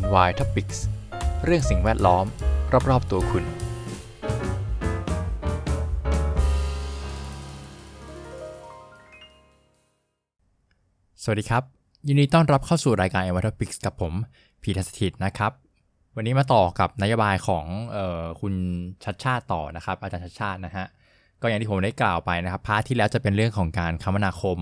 [0.00, 0.78] Envi Topics
[1.44, 2.24] เรื่องสิ่งแวดล้อม
[2.90, 3.44] รอบ ๆ ตัวคุณ
[11.22, 11.62] สวัสดีครับ
[12.06, 14.12] ยินดีต้อนรับเข้าสู่รายการ Envi Topics กับผม
[14.62, 15.52] พีทัสถิตนะครับ
[16.16, 17.64] วันนี้มาต่อกับนโยบายของ
[17.96, 18.54] ออคุณ
[19.04, 20.86] ชัชชาติต่อนะครับ อาจารย์ชัชชาตินะฮะ
[21.40, 24.58] ก็อย่างที่ผมได้กล่าวไปนะครับ part ที่แล้วจะเป็นเรื่องของการคมนาคม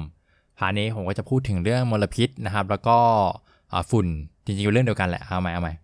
[0.59, 2.99] part นี้ผมก็จะพูดถึงเรื่องมลพิษนะครับ แล้วก็
[3.91, 4.07] ฝุ่น
[4.45, 5.75] จริงๆเป็นเรื่องเดียวกันแหละเอาใหม่เอาใหม่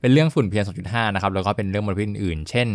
[0.00, 2.66] เป็นเรื่องฝุ่น PM 2.5นะครับแล้วก็เป็นเรื่องมลพิษอื่นเช่น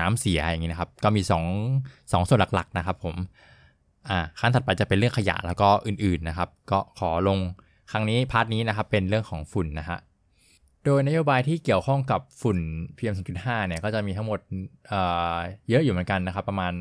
[0.00, 3.14] น้ำเสียอย่างนี้นะครับ ก็มี2 2ส่วนหลักๆนะครับผม
[4.08, 7.38] อ่าขั้นถัดไปจะเป็นเรื่องขยะแล้วก็อื่นๆนะครับ ก็ขอลง
[7.90, 9.98] ครั้งนี้ part นี้นะครับเป็นเรื่องของฝุ่นนะฮะ
[10.84, 12.58] โดยนโยบายที่เกี่ยวข้องกับฝุ่น
[12.96, 14.38] PM 2.5เนี่ยก็จะมีทั้งหมด
[14.88, 16.72] เเยอะอยู่เหมือนกันนะครับ ประมาณ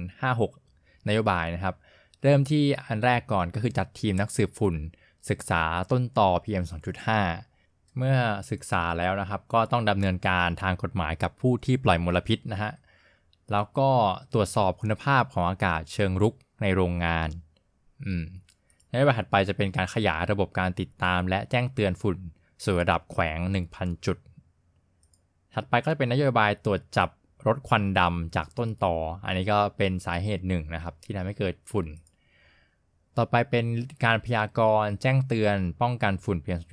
[0.50, 1.76] 5-6 นโยบายนะครับ
[2.24, 4.76] เริ่มที่อันแรกก่อนก็คือจัดทีมนักสืบฝุ่น
[5.30, 6.64] ศึกษาต้นต่อ PM
[7.30, 8.18] 2.5 เมื่อ
[8.52, 12.72] ศึกษาแล้วนะครับก็ต้องดำเนินการทางกฎหมายกับผู้ที่ปล่อยมลพิษนะฮะ
[13.52, 13.90] แล้วก็
[14.34, 17.30] ตรวจสอบคุณภาพของอากาศเชิงรุกในโรงงาน
[18.06, 18.24] อืม
[18.90, 22.18] ในบถัดไปจะเป็นการขยายระบบการติดตาม และแจ้งเตือนฝุ่น
[22.64, 23.40] สู่ระดับแขวง
[23.72, 24.18] 1,000 จุด
[25.54, 27.10] ถัดไปก็จะเป็นนโยบายตรวจจับ
[27.48, 31.88] รถควันดำจากต้นต่อ อันนี้ก็เป็นสาเหตุหนึ่งนะครับ ที่ทำให้เกิดฝุ่น
[33.18, 33.66] ต่อไปเป็น
[34.06, 36.72] การพยากรณ์แจ้งเตือนป้องกันฝุ่น PM 2.5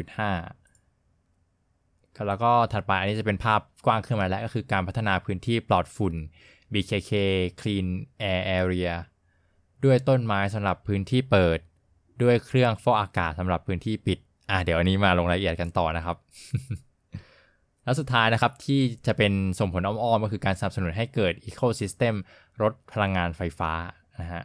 [2.28, 6.14] แล้วก็ถัดไปอันนี้จะเป็นภาพกว้างขึ้นมาแล้วก็คือการพัฒนาพื้นที่ปลอดฝุ่น
[6.72, 7.12] BKK
[7.60, 7.86] Clean
[8.30, 8.92] Air Area
[9.84, 11.58] ด้วยต้นไม้สำหรับพื้นที่เปิด
[12.22, 14.18] ด้วยเครื่องฟอกอากาศสำหรับพื้นที่ปิด
[14.50, 16.16] อ่าเดี๋ยวอันนี้มาลงรายละเอียดกันต่อนะครับ
[17.84, 22.14] แล้วสุดท้ายนะครับที่จะเป็นส่งผลอ้อมๆก็คือการสนับสนุนให้เกิด Ecosystem
[22.62, 23.72] รถพลังงานไฟฟ้า
[24.20, 24.42] นะฮะ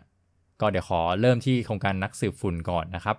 [0.63, 3.17] ก็เดี๋ยวขอเริ่มที่โครงการนักสืบฝุ่นก่อนนะครับ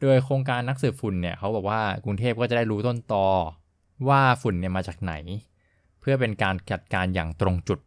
[0.00, 3.26] โดยโครงการนักสืบฝุ่นเนี่ยเขาบอกว่ากรุงเทพก็จะได้รู้ต้นตอ
[4.08, 5.14] ว่าฝุ่นเนี่ยมาจากไหน
[6.00, 7.78] เพื่อเป็นการจัดการอย่างตรงจุด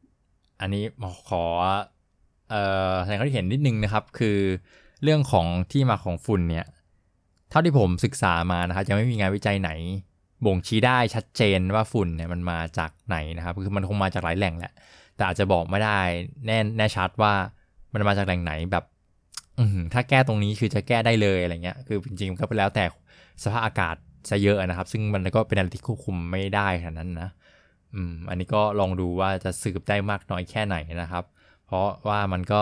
[0.62, 0.84] อันนี้
[1.30, 1.46] ขอ
[3.04, 4.38] แสดงความคิดเห็นนิดนึงนะครับ คือ
[5.04, 6.66] เรื่องของที่มาของฝุ่นเนี่ย
[7.50, 9.72] เท่าที่ผมศึกษามานะครับยังไม่มีงานวิจัยไหน
[10.46, 14.74] บ่งชี้ได้ชัดเจนว่าฝุ่นเนี่ยมันมาจากไหนนะครับ คือมันคงมาจากหลายแหล่งแหละ
[15.16, 16.00] แต่อาจจะบอกไม่ได้
[16.46, 17.34] แน่แน่ชัดว่า
[17.94, 18.86] มันมาจากแหล่งไหนแบบ
[19.94, 22.84] ถ้าแก้ตรงนี้คือจะแก้ได้เลยอะไรเงี้ย คือจริงๆก็ไปแล้วแต่
[23.44, 23.96] สภาพอากาศ
[24.30, 27.30] ซะเยอะนะครับ ซึ่งมันก็เป็นอะไรที่ควบคุมไม่ได้ขนาดนั้นนะ
[27.96, 31.24] อืมอันนี้ก็ลองดูว่าจะสืบได้มากน้อยแค่ไหนนะครับ
[31.66, 32.62] เพราะว่ามันก็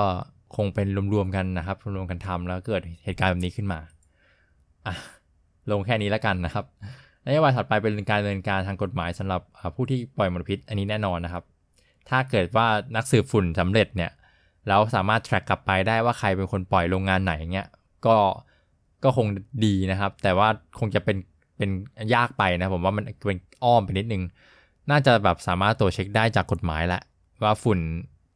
[0.55, 3.79] คงเป็นรวมๆกันนะครับรวมๆกันทำแล้วเกิดเหตุการณ์แบบนี้ขึ้นมา
[4.85, 4.95] อะ
[5.71, 6.65] ลงแค่นี้แล้วกันนะครับ
[7.25, 9.41] นโยบายถัดไปเป็นการดำเนินการทางกฎหมายสำหรับ
[9.75, 11.43] ผู้ที่ปล่อยมลพิษอันนี้แน่นอนนะครับ
[12.09, 14.11] ถ้าเกิดว่านักสืบฝุ่นสำเร็จเนี่ย
[14.67, 17.67] แล้วสามารถ track กลับไปได้ว่าใครเป็นคนปล่อยโรงงานไหนเงี้ย
[18.05, 18.15] ก็
[19.03, 19.27] ก็คง
[19.65, 20.47] ดีนะครับ แต่ว่า
[20.79, 21.17] คงจะเป็น
[21.57, 21.69] เป็น
[22.15, 24.23] ยากไปนะผมว่ามันเป็นอ้อมไปนิดนึง
[24.91, 27.01] น่าจะแบบสามารถตรวจเช็คได้จากกฎหมายแหละ
[27.43, 27.79] ว่าฝุ่น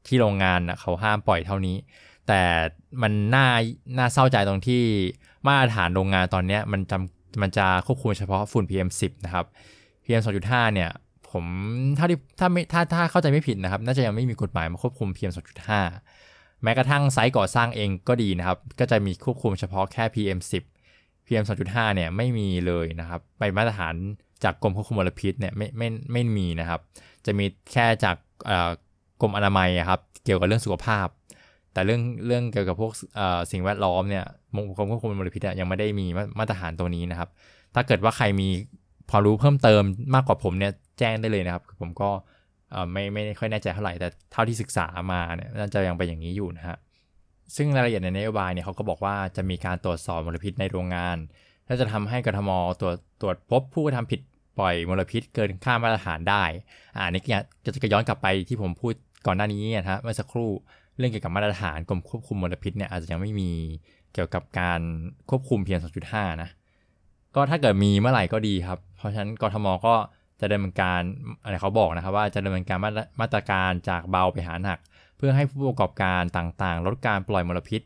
[0.07, 1.75] ที่โรงงานเขาห้ามปล่อยเท่านี้
[2.27, 2.41] แต่
[3.01, 3.47] มันน่า
[3.97, 4.83] น่าเศร้าใจตรงที่
[5.45, 9.45] มาตรฐานโรงงานตอนนี้มันจำมันจะควบคุมเฉพาะฝุ่น PM10 นะครับ
[10.03, 10.89] PM 2.5 เนี่ย
[11.31, 11.45] ผม
[11.97, 16.20] ถ้าที่ถ้าไม่ถ้าถ้าเข้าใจไม่ผิดนะครับ น่าจะยังไม่มีกฎหมายมาควบคุม PM 2.5
[16.63, 20.63] แม้กระทั่งไซต์ก่อสร้างเองก็ดีนะครับ ก็จะมีควบคุมเฉพาะแค่ PM10
[21.25, 23.95] PM 2.5เนี่ยไม่มีเลยนะครับไปมาตรฐาน
[24.43, 26.79] จากกรมควบคุมมลพิษเนี่ยไม่ไม่ไม่มีนะครับ
[27.25, 28.15] จะมีแค่จาก
[29.21, 31.07] กรมอนามัยครับเกี่ยวกับเรื่องสุขภาพ
[31.73, 32.91] แต่เรื่องเรื่องเกี่ยวกับพวก
[33.51, 34.25] สิ่งแวดล้อมเนี่ย
[34.77, 36.05] กรมควบคุมมลพิษยังไม่ได้มี
[36.39, 37.29] มาตรฐานตัวนี้นะครับ
[37.75, 38.47] ถ้าเกิดว่าใครมี
[39.09, 39.83] พอรู้เพิ่มเติม
[40.15, 42.09] มากกว่าผมเนี่ยแจ้งได้เลยนะครับ ผมก็
[42.91, 46.77] ไม่ไม่ค่อยแน่ใจเท่าไหร่แต่เท่าที่ศึกษามาเนี่ยน่าจะยังเป็นอย่างนี้อยู่นะฮะ
[47.55, 51.17] ซึ่งรายละเอียดในนโยบายเนี่ยเขาก็บอกว่าจะมีการตรวจสอบมลพิษในโรงงาน
[51.65, 52.49] และจะทำให้กทม
[52.81, 54.19] ตรวจตรวจพบผู้กระทำผิด
[54.59, 56.43] ปล่อยมลพิษเกินค่ามาตรฐานได้
[56.95, 57.21] อ่านี่
[57.65, 58.93] จะจะย้อนกลับไปที่ผมพูด
[59.25, 60.49] ก่อนหน้านี้นะฮะเมื่อสักครู่
[60.97, 63.51] เรื่องเกี่ยวกับมาตรฐานกรมควบคุมมลพิษเนี่ยอาจจะยังไม่มี
[64.13, 64.81] เกี่ยวกับการ
[65.29, 65.79] ควบคุมเพียง
[66.11, 66.49] 2.5 นะ
[67.35, 69.95] ก็ถ้าเกิดมีเมื่อไหร่ก็ดีครับ เพราะฉะนั้นกทมก็
[70.41, 71.01] จะดำเนินการ
[71.43, 72.79] อะไรเขาบอกนะครับว่าจะดำเนินการ
[73.21, 74.79] มาตรการจากเบาไปหาหนัก
[75.17, 77.81] เพื่อให้ผู้ประกอบการต่างๆ ลดการปล่อยมลพิษ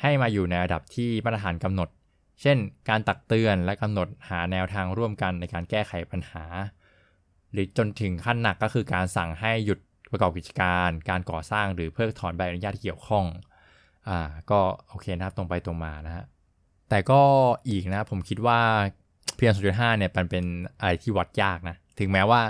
[0.00, 1.88] ให้มาอยู่ในระดับที่มาตรฐานกำหนด
[2.42, 2.56] เช่น
[2.88, 6.44] การตักเตือนและกำหนดหาแนวทางร่วมกันในการแก้ไขปัญหา
[7.52, 9.78] หรือจนถึงขั้นหนักก็คือการสั่งให้หยุด
[10.10, 13.24] ประกอบกิจการ การก่อสร้างหรือเพิกถอนใบอนุญาตที่เกี่ยวข้อง
[14.08, 16.24] อ่าก็โอเคนะครับตรงไปตรงมานะฮะ
[16.88, 17.20] แต่ก็
[17.68, 18.58] อีกนะผมคิดว่า
[19.36, 20.44] เพียง2.5เนี่ยมันเป็น
[20.80, 22.40] อะไรที่วัดยากนะถึงแม้ว่า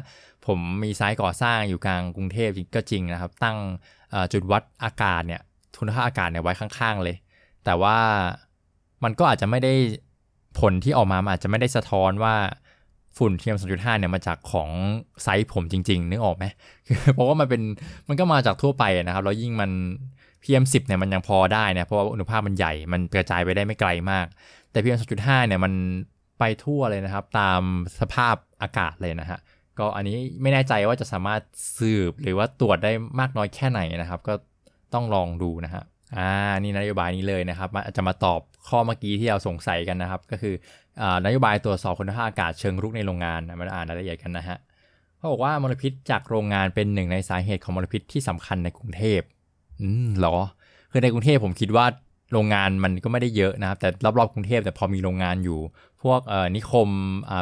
[0.47, 3.59] ผมมีไซต์ก่อสร้างอยู่กลางกรุงเทพก็จริงนะครับ ตั้ง
[4.33, 5.41] จุดวัดอากาศเนี่ย
[5.79, 7.17] คุณภาพอากาศเนี่ยไว้ข้างๆเลย
[7.65, 7.99] แต่ว่า
[9.05, 9.73] มันก็อาจจะไม่ได้
[10.61, 12.35] ผลที่ออกมาอาจจะไม่ได้สะท้อนว่า
[13.19, 14.71] ฝุ่น PM 2.5เนี่ยมาจากของ
[15.23, 16.45] ไซส์ผมจริง ๆ นึกออกไหม
[17.15, 17.63] เพราะว่ามันเป็น
[18.09, 19.71] มันก็มาจากทั่วไปนะครับ แล้วยิ่งมัน
[20.43, 24.27] PM 10เนี่ยมันยังพอได้นะเพราะว่าอุณหภาพมันใหญ่มันกระจายไปได้ไม่ไกลมาก
[24.71, 25.73] แต่ PM 2.5เนี่ยมัน
[26.39, 27.61] ไปทั่วเลยนะครับ ตาม
[28.01, 29.39] สภาพ อากาศเลยนะฮะ
[29.79, 31.41] ก็อันนี้ไม่แน่ใจว่าจะสามารถ
[31.79, 34.35] สืบหรือว่าตรวจได้มากน้อยแค่ไหนนะครับ ก็
[34.95, 35.83] ต้องลองดูนะฮะ
[36.17, 36.31] อ่า
[36.61, 40.55] นี่นโยบายนี้เลยนะครับจะมาตอบข้อเมื่อกี้ที่เราสงสัยกันนะครับ ก็คือ
[41.27, 44.59] นโยบายตรวจสอบคุณภาพอากาศเชิงรุกในโรงงานมาอ่านรายละเอียดกันนะฮะ
[45.17, 49.21] เขาบอกว่ามลพิษจากโรงงานเป็นหนึ่งในสาเหตุของมลพิษที่สำคัญในกรุงเทพ
[49.81, 50.37] อืมหรอ
[50.91, 51.87] คือในกรุงเทพผมคิดว่า
[52.33, 53.89] โรงงานมันก็ไม่ได้เยอะนะครับ แต่
[54.19, 55.59] รอบๆกรุงเทพแต่พอมีโรงงานอยู่
[56.03, 56.21] พวก
[56.57, 56.89] นิคม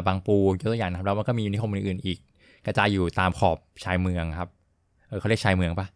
[0.06, 2.18] บางปูยกตัวอย่างนะครับแล้วมันก็มีนิคมอื่นๆอีก
[2.66, 4.48] กระจายอยู่ตามขอบชายเมืองครับ
[5.08, 5.86] เออเขาเรียกชายเมืองปะ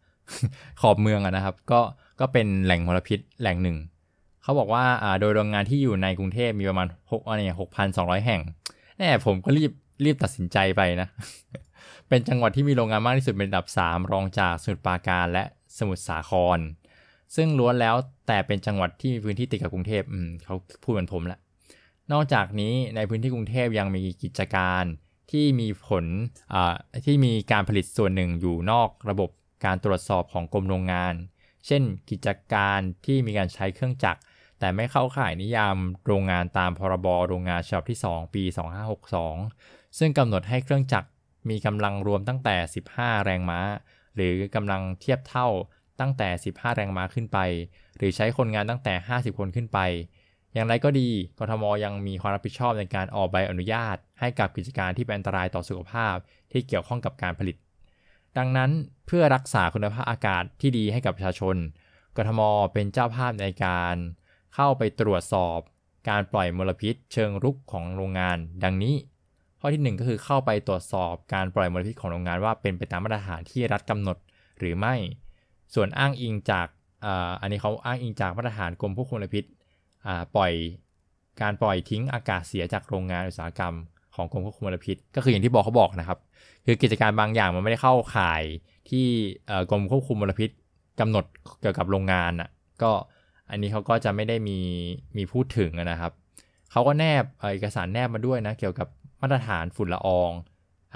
[0.81, 1.81] ขอบเมืองอะนะครับ ก็
[2.21, 3.77] ก็เป็นแหล่งมลพิษแหล่งหนึ่ง
[4.43, 4.85] เขาบอกว่า
[5.21, 8.41] โดยโรงงานที่อยู่ในกรุงเทพมีประมาณหกอะไรหกพันสองร้อยแห่ง
[8.99, 9.73] แน่ผมก็รีบ
[10.05, 11.09] รีบตัดสินใจไปนะ
[12.09, 15.45] เป็นจังหวัดที่มีโรงงานมากที่สุดเป็นอันดับ 3 รองจากสมุทรปราการและ
[15.79, 16.59] สมุทรสาคร
[17.37, 17.97] ซึ่งล้วนแล้ว
[18.27, 21.39] แต่เป็นจังหวัดที่มีพื้นที่ติดกับกรุงเทพอืมเขาพูดเหมือนผมละ
[22.13, 24.85] นอกจากนี้ในพื้นที่กรุงเทพยังมีกิจการ
[25.31, 26.05] ที่มีผล
[27.07, 29.31] ที่มีการผลิตส่วนหนึ่งอยู่นอกระบบ
[29.65, 31.15] การตรวจสอบของกรมโรงงาน
[31.67, 34.21] เช่น กิจการที่มีการใช้เครื่องจักร
[34.59, 35.77] แต่ไม่เข้าข่ายนิยาม
[36.07, 38.45] โรงงานตามพรบโรงงานฉบับที่ 2 ปี
[39.21, 41.09] 2562 ซึ่งกำหนดให้เครื่องจักร
[41.51, 42.57] มีกำลังรวมตั้งแต่
[42.93, 43.61] 15 แรงม้า
[44.15, 45.49] หรือกำลังเทียบเท่า
[46.01, 47.39] ตั้งแต่ 15 แรงม้าขึ้นไป
[47.97, 49.79] หรือใช้คนงานตั้งแต่ 50 คนขึ้นไป
[50.55, 51.09] อย่างไรก็ดี
[51.39, 56.15] กทมยังมีความรับผิดชอบในการออกใบอนุญาต ให้กับกิจการที่เป็นอันตรายต่อสุขภาพ
[56.53, 57.57] ที่เกี่ยวข้องกับการผลิต
[58.39, 58.71] ดังนั้น
[59.07, 61.57] เพื่อรักษาคุณภาพอากาศที่ดีให้กับประชาชน
[62.17, 62.41] กทม
[62.73, 63.97] เป็นเจ้าภาพในการ
[64.55, 65.59] เข้าไปตรวจสอบ
[66.09, 68.95] การปล่อยมลพิษเชิงรุกของโรงงาน ดังนี้
[69.61, 74.17] ข้อที่ 1 ก็คือเข้าไปตรวจสอบการปล่อยมลพิษของโรงงานว่าเป็นไปตามมาตรฐานที่รัฐกำหนด
[74.59, 74.95] หรือไม่
[75.75, 76.67] ส่วนอ้างอิงจาก
[77.41, 79.45] อันนี้เขาอ้างอิงจากมาตรฐานกรมควบคุมมลพิษ
[80.37, 80.53] ปล่อย
[81.41, 83.75] การปล่อยทิ้งอากาศเสียจากโรงงานอุตสาหกรรม
[84.15, 86.19] ของกรมควบคุมมลพิษ ก็คืออย่างที่บอกเขาบอกนะครับ
[86.67, 88.43] คือกิจการบางอย่างมันไม่ได้เข้าข่าย
[88.91, 89.07] ที่
[89.71, 90.51] กรมควบคุมมลพิษ
[91.01, 91.25] กำหนด
[91.61, 92.49] เกี่ยวกับโรงงานอะ
[92.83, 92.91] ก็
[93.51, 94.59] อันนี้เขาก็จะไม่ได้มี
[95.17, 96.13] มีพูดถึงนะครับ
[96.71, 98.89] เขาก็แนบเอกสารแนบมาด้วยนะเกี่ยวกับ
[99.21, 100.31] มาตรฐานฝุ่นละออง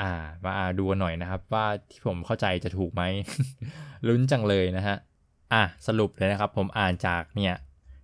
[0.01, 0.13] อ่า
[0.45, 3.03] มาดูหน่อยนะครับ ว่าที่ผมเข้าใจจะถูกไหม
[4.07, 4.97] ลุ้นจังเลยนะฮะ
[5.53, 7.55] อะสรุปเลยนะครับ ผมอ่านจากเนี่ย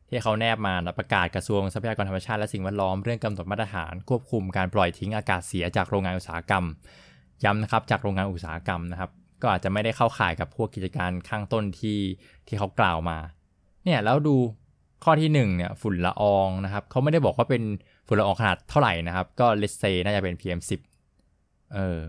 [0.08, 6.64] ที่เขาแนบมาประกาศกระทรวงทรัพยากรธรรมชาติและสิ่งแวดล้อมเรื่องกำหนดมาตรฐานควบคุมการปล่อยทิ้งอากาศเสียจากโรงงานอุตสาหกรรม
[7.44, 9.10] ย้ำนะครับจากโรงงานอุตสาหกรรมนะครับ
[9.42, 11.98] ก็อาจจะไม่ได้เข้าข่ายกับพวกกิจการข้างต้นที่
[12.46, 13.18] ที่เขากล่าวมา
[13.84, 14.36] เนี่ยแล้วดู
[15.04, 17.62] ข้อที่1เนี่ยฝุ่นละอองนะครับเขาไม่ได้บอกว่าเป็น
[18.06, 20.91] ฝุ่นละอองขนาดเท่าไหร่นะครับ ก็เลสเซน่าจะเป็น PM 10
[21.74, 22.02] เออ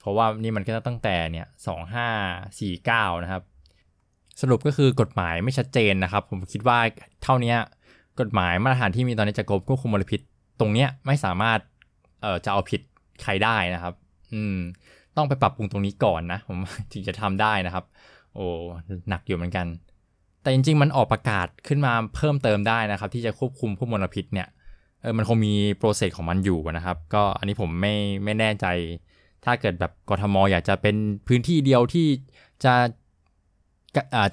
[0.00, 1.46] เพราะว่านี่มันก็ตั้งแต่เนี่ย
[3.10, 3.42] 2549นะครับ
[4.40, 6.78] สรุปก็คือกฎหมายไม่ชัดเจนนะครับ ผมคิดว่า
[7.22, 7.54] เท่านี้
[8.20, 10.20] กฎหมายมาตรฐานที่มีตอนนี้จะกรมควบคุมมลพิษ
[10.60, 11.58] ตรงเนี้ยไม่สามารถ
[12.22, 12.80] เอ่อจะเอาผิด
[13.22, 13.94] ใครได้นะครับ
[14.34, 14.56] อืม
[15.16, 16.58] ต้องไปปรับปรุงตรงนี้ก่อนนะ ผม
[16.92, 17.84] ถึงจะทำได้นะครับ
[18.34, 18.46] โอ้
[19.08, 19.66] หนักอยู่เหมือนกัน
[20.42, 24.48] แต่จริง ๆ มันออกประกาศขึ้นมาเพิ่มเติมได้นะครับ ที่จะควบคุมพวกมลพิษเนี่ย
[25.04, 28.66] เออมันคงมีโปรเซสของมันอยู่นะครับ ก็อันนี้ผมไม่ไม่แน่ใจ
[29.44, 30.96] ถ้าเกิดแบบกทมอยากจะเป็น
[31.28, 32.06] พื้นที่เดียวที่
[32.64, 32.74] จะ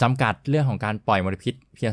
[0.01, 1.91] จำกัดเรื่องของการปล่อยมลพิษเพียง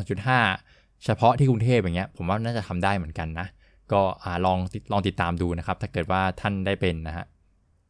[0.51, 3.47] 2.5 เฉพาะที่กรุงเทพอย่างเงี้ยผมว่าน่าจะทำได้เหมือนกันนะ
[3.93, 4.01] ก็
[4.47, 4.59] ลอง
[4.93, 7.27] ลองติดตามดูนะครับ ถ้าเกิดว่าท่านได้เป็นนะฮะ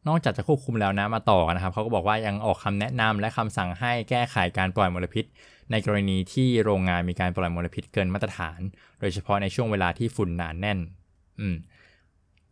[0.07, 5.25] นอกจากจะควบคุมแล้วนะมาต่อนะครับเขาก็บอกว่ายังออกคำแนะนำและคำสั่งให้แก้ไขการปล่อยมลพิษ
[5.71, 8.59] ในกรณีที่โรงงานมีการปล่อยมลพิษเกินมาตรฐาน
[8.99, 10.79] โดยเฉพาะในช่วงเวลาที่ฝุ่นหนานแน่น
[11.39, 11.55] อืม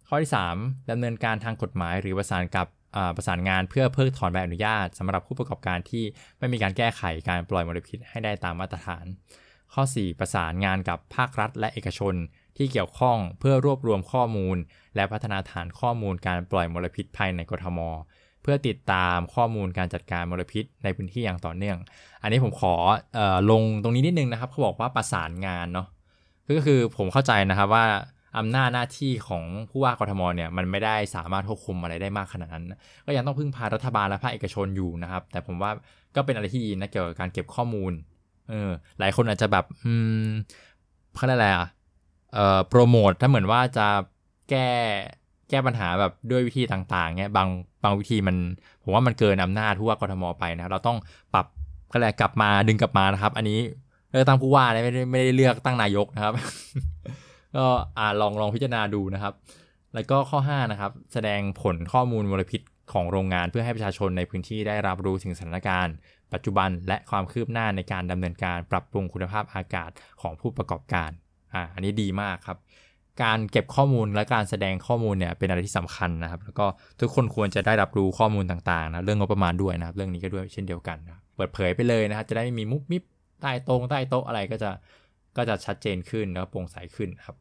[0.08, 2.68] ข้อที่ 3ดำเนินการทางกฎหมายหรือประสานกับ
[3.16, 6.04] ประสานงานเพื่อเพิกถอนใบอนุญาตสำหรับผู้ประกอบการที่
[6.40, 9.06] ไม่มีการแก้ไขการปล่อยมลพิษให้ได้ตามมาตรฐาน
[9.74, 12.16] ข้อ 4 ประสานงานกับภาครัฐและเอกชน
[12.58, 14.58] ที่เกี่ยวข้องเพื่อรวบรวมข้อมูล
[14.96, 17.80] และพัฒนาฐานข้อมูลการปล่อยมลพิษภายในกรทม
[18.50, 21.77] พื่อติดตามข้อมูลการจัดการมลพิษในพื้นที่อย่างต่อเนื่อง
[22.22, 22.74] อันนี้ผมขอ
[23.18, 23.20] อ
[23.51, 25.88] ลงตรงนี้นิดนึงนะครับเขาบอกว่าประสานงานเนาะ
[26.58, 27.86] ก็คือผมเข้าใจนะครับว่า
[28.38, 32.66] อำนาจหน้าที่ของผู้ว่ากทมเนี่ยมันไม่ได้สามารถควบคุมอะไรได้มากขนาดนั้น
[33.06, 35.72] ก็ยังต้องพึ่งพารัฐบาลและภาคเอกชนอยู่นะครับ แต่ผมว่า
[36.16, 37.94] ก็เป็นอะไรที่ดีนะเกี่ยวกับการเก็บข้อมูล
[38.50, 39.94] เออหลายคนอาจจะแบบอื
[40.27, 40.30] ม
[41.16, 41.68] เขาเรียกอะไรอะ
[42.34, 43.88] เอ่อโปรโมทถ้าเหมือนว่าจะ
[44.50, 44.70] แก้
[45.50, 47.48] แก้ปัญหาแบบด้วยวิธีต่างๆเนี่ยบาง
[47.84, 48.38] บางวิธีมัน
[48.84, 50.98] ผมว่ามันเกินอำนาจผู้ว่ากทมไปนะเราต้อง
[51.34, 51.46] ปรับ
[51.92, 53.60] ก็และกลับมาดึงกลับมานะครับ อันนี้
[54.12, 56.34] เลือกตั้งผู้ว่าไม่ได้ไม่ได้เลือกตั้งนายกนะครับ
[57.56, 57.66] ก็
[57.98, 59.34] อ่าลองลองพิจารณาดูนะครับ
[59.94, 62.62] แล้วก็ข้อ5นะครับ แสดงผลข้อมูลมลพิษ
[62.94, 65.96] ของโรงงานเพื่อให้ประชาชนในพื้นที่ได้รับรู้ถึงสถานการณ์
[66.34, 71.12] ปัจจุบันและความคืบหน้าในการดำเนินการปรับปรุงคุณภาพอากาศของผู้ประกอบการ
[71.54, 72.58] อ่าอันนี้ดีมากครับ
[73.24, 76.66] การเก็บข้อมูลและการแสดงข้อมูลเนี่ยเป็นอะไรที่สำคัญนะครับ แล้วก็
[77.02, 83.04] ทุกคนควรจะได้รับรู้ข้อมูลต่างๆนะเรื่องงบประมาณด้วยนะครับ เรื่องนี้ก็ด้วยเช่นเดียวกันนะเปิดเผยไปเลยนะครับจะได้ไม่มีมุกมิบ
[83.42, 84.72] ใต้ตรงใต้โต๊ะอะไรก็จะ
[85.38, 87.36] ก็จะชัดเจนขึ้นแล้วโปร่งใสขึ้นครับ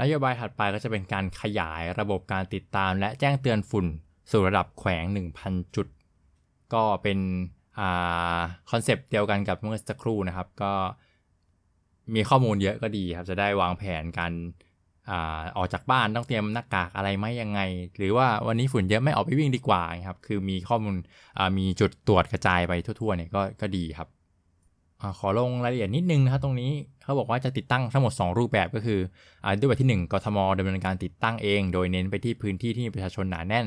[0.00, 3.86] นโยบายถัดไปก็จะเป็นการขยายระบบการติดตาม และแจ้งเตือนฝุ่น
[4.30, 5.04] สู่ระดับแขวง
[5.40, 5.86] 1,000 จุด
[6.74, 7.18] ก็เป็น
[8.70, 10.72] คอนเซปต์เดียวกันกับเมื่อสักครู่นะครับ ก็
[12.14, 14.32] มีข้อมูลเยอะก็ดีครับ จะได้วางแผนการ
[15.56, 17.60] ออกจากบ้านต้องเตรียมหน้ากากอะไรไหมยังไง
[17.96, 20.96] หรือว่าวันนี้ฝุ่นเยอะไม่ออกไปวิ่งดีกว่าครับ คือมีข้อมูล
[21.58, 24.08] มีจุดตรวจกระจายไปทั่วๆเนี่ยก็ก็ดีครับ
[25.00, 26.70] อขอลงรายละเอียดนิดนึงนะครับตรงนี้
[27.02, 29.00] เขาบอกว่าจะติดตั้งทั้งหมด 2 รูปแบบก็คือ
[29.44, 33.66] อรูปแบบที่ 1กทมดำเนินการติดตั้งเอง โดยเน้นไปที่พื้นที่ที่มีประชาชนหนาแน่น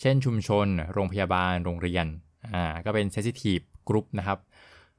[0.00, 2.06] เช่นชุมชน โรงพยาบาลโรงเรียน
[2.54, 4.38] อ่าก็เป็น sensitive group นะครับ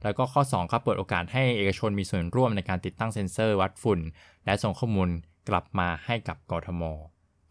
[0.03, 3.99] แล้วก็ข้อ 2 ครับเปิดโอกาสให้เอกชนมีส่วนร่วมในการติดตั้งเซ็นเซอร์วัดฝุ่น
[4.45, 5.09] และส่งข้อมูล
[5.49, 6.83] กลับมาให้กับกทม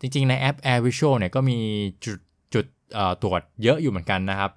[0.01, 1.59] จริงๆ ในแอป Air Visual เนี่ยก็มี
[2.05, 2.19] จุด
[2.55, 2.67] จุด
[3.23, 4.53] ตรวจเยอะอยู่เหมือนกันนะครับ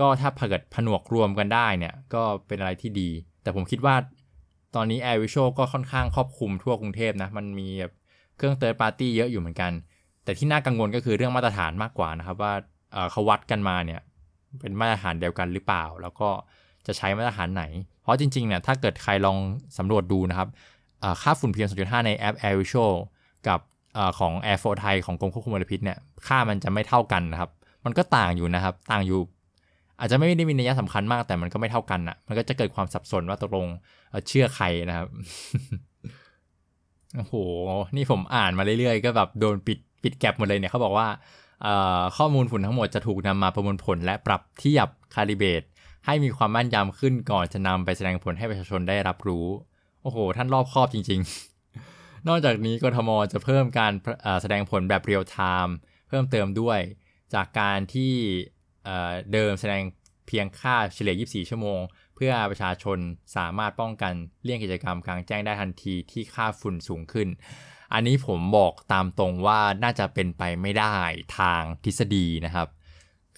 [0.00, 3.08] ก็ถ้าเกิดผนวกรวมกันได้เนี่ยก็เป็นอะไรที่ดี
[3.42, 3.94] แต่ผมคิดว่า
[4.74, 7.68] ตอนนี้ Air Visual ก็ค่อนข้างครอบคลุมทั่วกรุงเทพนะ มันมี
[8.36, 9.72] เครื่อง third party เยอะอยู่เหมือนกัน
[10.24, 12.52] แต่ที่น่ากังวลก็คือเรื่องมาตรฐานมากกว่านะครับว่า
[13.10, 14.00] เขาวัดกันมาเนี่ย
[14.60, 16.30] เป็นมาตรฐานเดียวกันหรือเปล่า แล้วก็
[16.86, 17.64] จะใช้มาตรฐานไหน
[18.02, 19.38] เพราะจริงๆเนี่ยถ้าเกิดใครลอง
[19.78, 20.48] สำรวจดูนะครับ
[21.22, 22.94] ค่าฝุ่น PM 2.5 ในแอป Air Visual
[23.48, 23.60] กับ
[23.96, 27.50] อของ Air 4 Thai ของกรมควบคุมมลพิษเนี่ยค่ามันจะไม่เท่ากันนะครับ
[27.84, 29.20] มันก็ต่างอยู่นะครับ ต่างอยู่
[30.00, 33.66] อาจจะไม่ได้มีนัยสำคัญมากแต่มันก็ไม่เท่ากันอะ มันก็จะเกิดความสับสนว่าตกลง
[34.28, 35.08] เชื่อใครนะครับ
[37.16, 37.34] โอ้โห
[37.96, 41.06] นี่ผมอ่านมาเรื่อยๆ ก็แบบโดนปิดปิดแก็บหมดเลยเนี่ยเขาบอกว่า
[42.16, 45.62] ข้อมูลฝุ่นทั้งหมดจะถูกนำมาประมวลผลและปรับเทียบคาลิเบต
[46.06, 49.46] ให้มีความมั่นยำขึ้นก่อนจะนำไปแสดงผลให้ประชาชนได้รับรู้
[50.02, 51.20] โอ้โห ท่านรอบคอบจริง
[51.74, 53.92] ๆ นอกจากนี้กทมจะเพิ่มการ
[54.42, 55.74] แสดงผลแบบเรียลไทม์
[56.08, 56.80] เพิ่มเติมด้วย
[57.34, 58.12] จากการที่
[59.32, 59.82] เดิมแสดง
[60.26, 61.80] เพียงค่าเฉลี่ย 24 ชั่วโมง
[62.14, 62.98] เพื่อประชาชน
[63.36, 67.28] สามารถป้องกันเลี่ยงกิจกรรมกลางแจ้งได้ทันทีที่ค่าฝุ่นสูงขึ้น
[67.92, 70.96] อันนี้ผมบอกตามตรงว่าน่าจะเป็นไปไม่ได้
[71.38, 72.68] ทางทฤษฎีนะครับ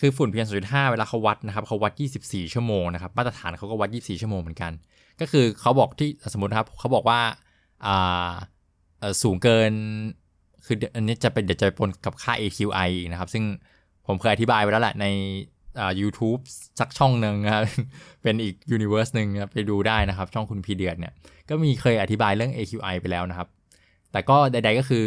[0.01, 1.93] คือฝุ่นเพียง0.5เวลาเขาวัดนะครับเขาวัด
[2.25, 4.73] 24 ชั่วโมงนะครับมาตรฐานเขาก็วัด 24 ชั่วโมงเหมือนกัน
[5.21, 7.21] ก็คือเขาบอกที่สมมติครับเขาบอกว่า
[7.87, 8.33] อ่า
[9.23, 9.73] สูงเกิน
[10.65, 13.45] คืออันนี้จะเป็นเดี๋ยวจะปนกับค่า AQI นะครับ ซึ่ง
[14.07, 15.07] ผมเคยอธิบายไว้แล้วแหละใน
[15.79, 16.41] อ่า YouTube
[16.81, 17.63] สักช่องหนึ่งนะครับ
[18.23, 21.13] เป็นอีกยูนิเวอร์สหนึ่งไปดูได้นะครับ ช่องคุณพีเดือดเนี่ย
[21.49, 23.49] ก็มีเคยอธิบายเรื่อง AQI ไปแล้วนะครับ
[24.13, 25.07] แต่ก็ใดๆก็คือ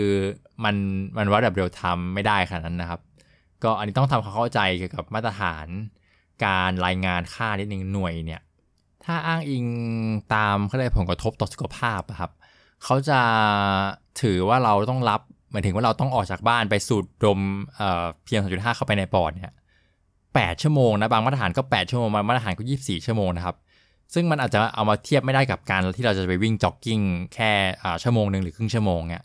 [0.63, 0.75] มัน
[1.17, 2.99] มันวัดแบบเรียลไทม์ไม่ได้ขนาดนั้นนะครับ
[3.63, 5.67] ก็อันนี้ต้องทำความเข้าใจเกี่ยวกับมาตรฐาน
[6.45, 8.41] การรายงานค่านิดนึงหน่วยเนี่ย
[9.05, 9.65] ถ้าอ้างอิง
[10.33, 12.31] ตามเขาเรียกผลกระทบต่อสุขภาพครับ
[12.83, 13.19] เขาจะ
[14.21, 15.21] ถือว่าเราต้องรับ
[15.51, 17.39] หมายถึงว่าเราต้องออกจากบ้านไปสูดดม
[18.25, 19.53] เพียง2.5เข้าไปในปอดเนี่ย
[20.07, 23.55] 8ชั่วโมงนะบางมาตรฐานก็8ชั่วโมงบางมาตรฐานก็24ชั่วโมงนะครับ
[24.13, 26.99] ซึ่งมันอาจจะเอามาเทียบไม่ได้กับการที่เราจะไปวิ่งจ็อกกิ้ง
[27.33, 27.51] แค่
[28.03, 29.21] ชั่วโมงหนึ่งหรือครึ่งชั่วโมงเนี่ย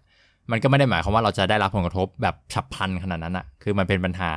[0.50, 4.32] มันก็ไม่ได้หมายความว่าเราจะได้รับผลกระทบแบบฉับพลันขนาดนั้นอะคือมันเป็นปัญหา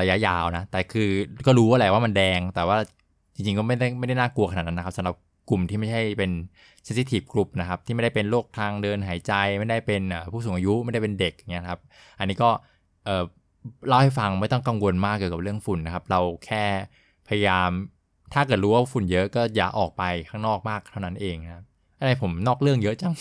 [0.00, 1.08] ระยะยาวนะ แต่คือ
[1.46, 2.76] ก็รู้ว่าแหละว่ามันแดง แต่ว่า
[3.34, 5.14] จริงๆก็ไม่ได้ไม่ได้น่ากลัวขนาดนั้นนะครับสำหรับ
[5.50, 6.30] กลุ่มที่ไม่ใช่เป็น
[6.86, 11.80] sensitive group นะครับ ที่ไม่ได้เป็นโรคทางเดินหายใจ ไม่ได้เป็นผู้สูงอายุไม่ได้เป็นเด็กเงี้ยครับ
[12.18, 12.50] อันนี้ก็
[13.88, 16.64] เล่าให้ฟังไม่ต้องกังวลมากเกี่ยวกับเรื่องฝุ่นนะครับ เราแค่
[17.28, 17.70] พยายาม
[18.34, 21.64] ถ้าเกิดรู้ว่าฝุ่นเยอะก็อย่าออกไปข้างนอกมากเท่านั้นเองนะ
[21.98, 23.14] อะไรผมนอกเรื่องเยอะจัง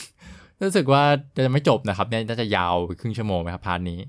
[0.62, 1.04] รู้สึกว่า
[1.36, 4.00] จะไม่จบนะครับเนี่ยน่าจะยาวครึ่งชั่วโมงไหมครับ part นี้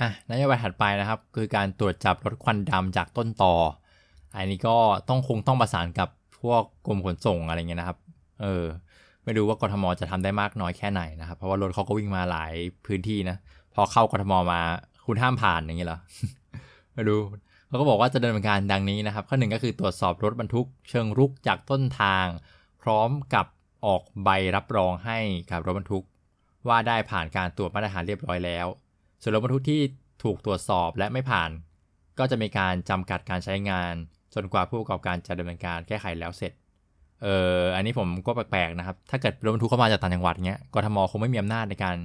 [0.00, 3.54] อะนโยบายถัดไปนะครับ คือการตรวจจับรถควันดำจากต้นตอ
[4.34, 4.76] อันนี้ก็
[5.08, 6.08] ต้องคงต้องประสานกับ
[6.40, 7.98] พวกกรมขนส่งอะไรเงี้ยนะครับ
[8.42, 8.64] เออ
[9.24, 12.52] ไม่รู้ว่ากทมจะทำได้มากน้อยแค่ไหนนะครับ เพราะว่ารถเขาก็วิ่งมาหลาย
[12.86, 13.36] พื้นที่นะ
[13.74, 14.60] พอเข้ากทมมา
[15.06, 15.98] คุณห้ามผ่านอย่างเนี้ยเหรอ
[16.92, 17.16] มาดู
[17.68, 22.26] เขาก็บอกว่าจะดำเนินการดังนี้นะครับ ข้อหนึ่งก็คือตรวจสอบรถบรรทุกเชิงรุกจากต้นทาง
[22.82, 23.46] พร้อมกับ
[23.86, 25.18] ออกใบรับรองให้
[25.50, 26.04] กับรถบรรทุก
[26.68, 28.66] ว่าได้ผ่านการตรวจมาตรฐานเรียบร้อยแล้ว
[29.22, 29.80] ส่วนรถบรรทุกที่
[30.24, 31.50] ถูกตรวจสอบและไม่ผ่าน
[32.18, 33.94] ก็จะมีการจำกัดการใช้งาน
[34.34, 36.52] จนกว่าผู้ประกอบการจะดำเนินการแก้ไขแล้วเสร็จ
[37.22, 41.96] เอออันนี้ผมก็แปลกๆนะครับ ถ้าเกิดรถบรรทุกเข้ามาจากต่างจังหวัดเงี้ย กทมคงไม่มีอำนาจในการ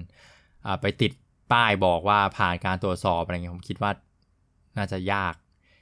[0.82, 1.12] ไปติด
[1.52, 3.92] ป้ายบอกว่าผ่านการตรวจสอบอะไรเงี้ยผมคิดว่า
[4.78, 5.34] น่าจะยาก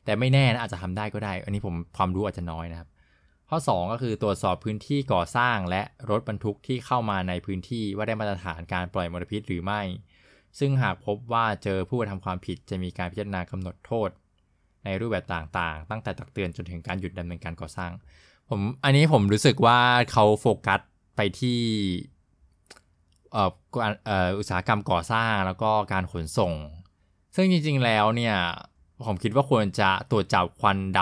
[0.06, 2.90] แต่ไม่แน่นะอาจจะทำได้ก็ได้ อันนี้ผมความรู้อาจจะน้อยนะครับ
[3.54, 9.82] ข้อ 2 ก็คือตรวจสอบพื้นที่ก่อสร้างและรถบรรทุกที่เข้ามาในพื้นที่ว่าได้มาตรฐานการปล่อยมลพิษหรือไม่
[10.60, 14.10] ซึ่งหากพบว่าเจอผู้กระทำความผิดจะมีการพิจารณากำหนดโทษ
[14.84, 17.92] ในรูปแบบต่างๆ ตั้งแต่ตักเตือนจนถึงการหยุดดำเนินการก่อสร้าง
[18.50, 19.80] ผมอันนี้ผมรู้สึกว่า
[20.12, 20.82] เขาโฟกัส
[21.16, 21.60] ไปที่
[24.38, 26.54] อุตสาหกรรมก่อสร้างแล้วก็การขนส่ง
[27.36, 28.36] ซึ่งจริงๆแล้วเนี่ย
[29.06, 31.00] ผมคิดว่าควรจะตรวจจับควันด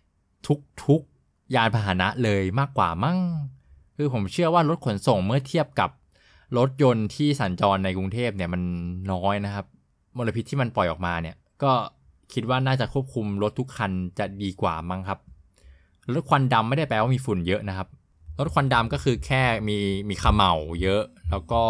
[0.00, 0.46] ำ
[0.84, 1.11] ทุกๆ
[1.54, 3.18] ยานพาหนะเลยมากกว่ามั้ง
[3.96, 5.90] คือผมเชื่อว่ารถขนส่งเมื่อเทียบกับ
[6.58, 8.62] รถยนต์ที่สัญจรในกรุงเทพเนี่ยมัน
[9.12, 9.66] น้อยนะครับ
[10.16, 11.72] มลพิษที่มันปล่อยออกมาเนี่ย ก็
[12.32, 15.18] คิดว่าน่าจะควบคุมรถทุกคันจะดีกว่ามั้งครับ
[16.14, 17.88] รถควันดำไม่ได้แปลว่ามีฝุ่นเยอะนะครับ
[18.38, 19.78] รถควันดำก็คือแค่มี
[20.08, 21.62] มีขมเหลาเยอะ แล้วก็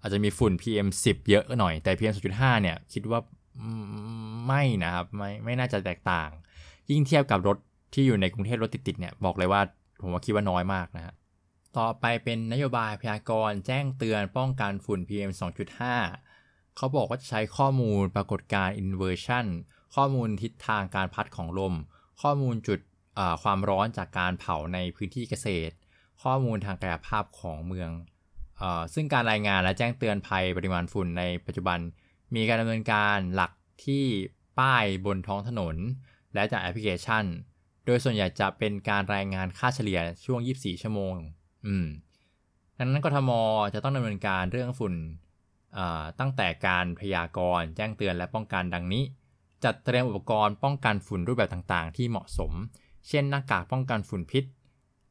[0.00, 3.20] อาจจะมีฝุ่น PM 10 เยอะหน่อย แต่ PM 2.5เนี่ยคิดว่า
[4.46, 6.30] ไม่นะครับ ไม่ไม่น่าจะแตกต่าง
[6.90, 7.58] ยิ่งเทียบกับรถ
[7.96, 9.60] ที่อยู่ในกรุงเทพรถติดๆเนี่ยบอกเลยว่า
[10.02, 11.14] ผมว่าคิดว่าน้อยมากนะฮะ
[11.78, 15.30] ต่อไปเป็นนโยบายพยากรณ์แจ้งเตือนป้องกันฝุ่น PM
[16.02, 19.46] 2.5 เขาบอกว่าจะใช้ข้อมูลปรากฏการณ์ inversion
[19.94, 21.74] ข้อมูลทิศทางการพัดของลม
[22.22, 22.80] ข้อมูลจุด
[23.42, 25.74] ความร้อนจากการเผาในพื้นที่เกษตร
[26.22, 27.90] ข้อมูลทางกายภาพของเมือง
[28.60, 28.62] อ
[28.94, 31.78] ซึ่งการรายงานและแจ้งเตือนภัยปริมาณฝุ่นในปัจจุบัน
[32.34, 33.52] มีการดำเนินการหลัก
[33.84, 34.04] ที่
[34.58, 35.76] ป้ายบนท้องถนน
[36.34, 37.24] และจากแอปพลิเคชัน
[37.86, 41.14] โดยส่วนใหญ่จะเป็นการรายงานค่าเฉลี่ยช่วง 24 ชั่วโมง
[41.66, 41.86] อืม
[42.78, 43.30] ดังนั้นกทม
[43.74, 44.94] จะต้องดำเนินการเรื่องฝุ่น
[46.20, 49.04] ตั้งแต่การพยากรณ์แจ้งเตือนและป้องกันดังนี้
[49.64, 52.52] จัดเตรียมอุปกรณ์ป้องกันฝุ่นรูปแบบต่างๆ ที่เหมาะสม
[53.08, 54.44] เช่นหน้ากากป้องกันฝุ่นพิษ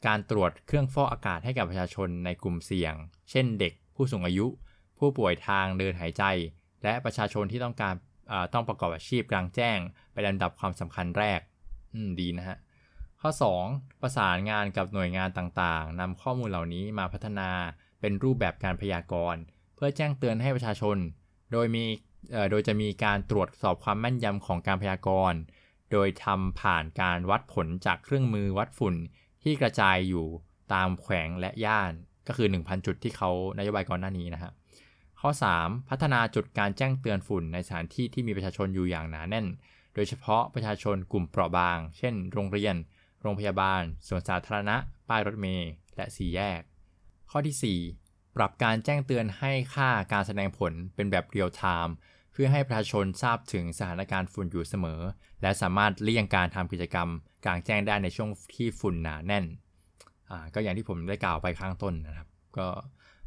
[0.07, 2.93] การตรวจเครื่องฟอกอากาศให้กับประชาชนในกลุ่มเสี่ยง
[3.31, 4.45] เช่นเด็ก ผู้สูงอายุ
[4.99, 6.23] ผู้ป่วยทางเดินหายใจ
[6.83, 7.95] และประชาชนที่ต้องการ
[8.53, 9.77] ต้องประกอบอาชีพกลางแจ้ง
[10.11, 11.39] ไปลำดับความสำคัญแรก
[11.93, 12.57] อืมดีนะฮะ
[13.27, 14.01] ข้อ 2.
[14.01, 17.49] ประสานงานกับหน่วยงานต่างๆนำข้อมูลเหล่านี้มาพัฒนา
[17.99, 19.41] เป็นรูปแบบการพยากรณ์
[19.75, 20.97] เพื่อแจ้งเตือนให้ประชาชน
[21.51, 21.83] โดยมี
[22.51, 25.39] โดยจะมีการตรวจสอบความแม่นยำของการพยากรณ์
[25.91, 28.95] โดยทำผ่านการวัดผลจากเครื่องมือวัดฝุ่น
[29.43, 30.25] ที่กระจายอยู่
[30.73, 31.91] ตามแขวงและย่าน
[32.27, 34.53] ก็คือ 1,000 จุดที่เขานโยบายก่อนหน้านี้นะครับ
[35.19, 35.89] ข้อ 3.
[35.89, 39.47] พัฒนาจุดการแจ้งเตือนฝุ่นในสถานที่ที่มีประชาชนอยู่อย่างหนาแน่น
[39.93, 42.77] โดยเฉพาะประชาชนกลุ่มเปราะบาง เช่น โรงเรียน
[43.25, 44.75] โรงพยาบาล สวนสาธารณะ
[45.09, 46.61] ป้ายรถเมล์และสี่แยก
[47.31, 51.95] ข้อที่ 4 ปรับการแจ้งเตือนให้ค่าการแสดงผลเป็นแบบเรียลไทม์
[52.31, 55.01] เพื่อให้ประชาชนทราบถึงสถานการณ์ฝุ่นอยู่เสมอ
[55.41, 57.09] และสามารถเลี่ยงการทำกิจกรรม
[57.45, 59.45] กลางแจ้งได้ในช่วงที่ฝุ่นหนาแน่น
[60.29, 62.67] อ่าก็อย่างที่ผมได้กล่าวไปข้างต้นนะครับ ก็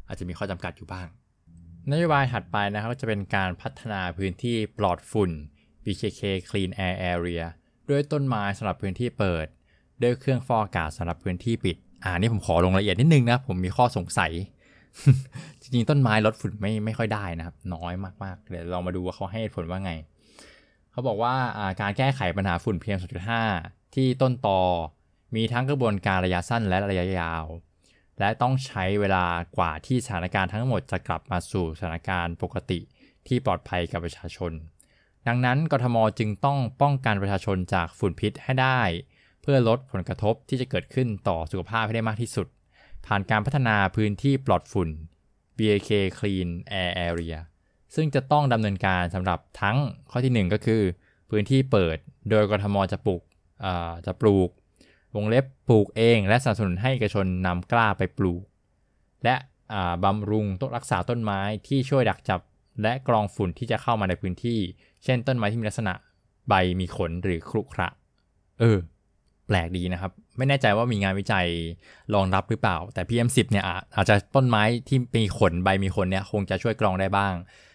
[0.07, 1.07] อาจจะมีข้อจำกัดอยู่บ้าง
[1.91, 5.31] นโยบายถัดไปนะครับจะเป็นการพัฒนาพื้นที่ปลอดฝุ่น
[5.83, 7.43] BKK Clean Air Area
[7.89, 9.47] ด้วยต้นไม้สำหรับพื้นที่เปิด
[10.01, 14.31] ด้วยเครื่องฟอกอากาศสำหรับพื้นที่ปิด อ่านี่ผมขอลงรายละเอียดนิดนึงนะ ผมมีข้อสงสัย
[15.61, 19.91] จริงๆ ต้นไม้ลดฝุ่นไม่ไม่ค่อยได้นะครับ น้อยมากๆ เดี๋ยวเรามาดูว่าเขาให้ผลว่าไง
[20.91, 21.33] เขาบอกว่า
[21.81, 22.99] การแก้ไขปัญหาฝุ่น PM
[23.47, 24.61] 2.5 ที่ต้นตอ
[25.35, 27.43] มีทั้งกระบวนการระยะสั้นและระยะยาว
[28.19, 29.25] และต้องใช้เวลา
[29.57, 32.79] กว่าที่สถานการณ์ทั้งหมดจะกลับมาสู่สถานการณ์ปกติ
[33.27, 34.51] ที่ปลอดภัยกับประชาชน
[35.27, 38.79] ดังนั้นกทมจึงต้องป้องกันประชาชนจากฝุ่นพิษให้ได้
[39.41, 42.47] เพื่อลดผลกระทบที่จะเกิดขึ้นต่อสุขภาพให้ได้มากที่สุด
[43.05, 44.89] ผ่านการพัฒนาพื้นที่ปลอดฝุ่น
[45.57, 46.49] BAK Clean
[46.81, 47.37] Air Area
[47.95, 49.77] ซึ่งจะต้องดำเนินการสำหรับทั้ง
[50.11, 50.81] ข้อที่ 1 ก็คือ
[51.29, 51.97] พื้นที่เปิด
[52.29, 53.21] โดยกทมจะปลูก
[54.05, 54.49] จะปลูก
[55.15, 58.41] วงเล็บปลูกเอง และสนับสนุนให้เอกชนนำกล้าไปปลูก
[59.23, 59.35] และ
[60.03, 62.41] บำรุงต้นรักษาต้นไม้ที่ช่วยดักจับ
[62.81, 64.59] และกรองฝุ่นที่จะเข้ามาในพื้นที่
[65.03, 65.93] เช่นต้นไม้ที่มีลักษณะ
[66.49, 67.87] ใบมีขนหรือครุขระ
[68.59, 68.77] เออ
[69.49, 71.47] แปลกดีนะครับ ไม่แน่ใจว่ามีงานวิจัย
[72.13, 73.63] รองรับหรือเปล่า แต่ PM10 เนี่ย
[73.95, 77.33] อาจจะต้นไม้ที่มีขนใบมีขนเนี่ยคงจะช่วยกรองได้บ้าง